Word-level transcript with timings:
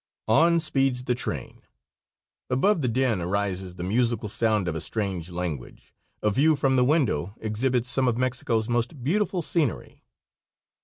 On 0.27 0.59
speeds 0.59 1.03
the 1.03 1.13
train. 1.13 1.61
Above 2.49 2.81
the 2.81 2.87
din 2.87 3.21
arises 3.21 3.75
the 3.75 3.83
musical 3.83 4.29
sound 4.29 4.67
of 4.67 4.73
a 4.75 4.81
strange 4.81 5.29
language. 5.29 5.93
A 6.23 6.31
view 6.31 6.55
from 6.55 6.75
the 6.75 6.83
window 6.83 7.35
exhibits 7.39 7.87
some 7.87 8.07
of 8.07 8.17
Mexico's 8.17 8.67
most 8.67 9.03
beautiful 9.03 9.43
scenery. 9.43 10.01